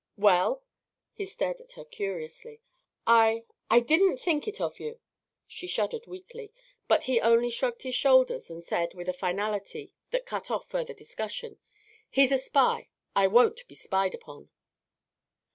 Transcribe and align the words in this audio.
"Well?" 0.17 0.63
He 1.13 1.25
stared 1.25 1.61
at 1.61 1.73
her, 1.73 1.85
curiously. 1.85 2.59
"I 3.05 3.43
I 3.69 3.79
didn't 3.81 4.17
think 4.17 4.47
it 4.47 4.59
of 4.59 4.79
you." 4.79 4.99
She 5.45 5.67
shuddered 5.67 6.07
weakly, 6.07 6.51
but 6.87 7.03
he 7.03 7.21
only 7.21 7.51
shrugged 7.51 7.83
his 7.83 7.93
shoulders 7.93 8.49
and 8.49 8.63
said, 8.63 8.95
with 8.95 9.07
a 9.09 9.13
finality 9.13 9.93
that 10.09 10.25
cut 10.25 10.49
off 10.49 10.67
further 10.67 10.95
discussion: 10.95 11.59
"He's 12.09 12.31
a 12.31 12.39
spy! 12.39 12.89
I 13.15 13.27
won't 13.27 13.61
be 13.67 13.75
spied 13.75 14.15
upon." 14.15 14.49